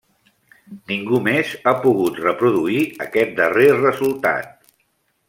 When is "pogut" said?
1.83-2.17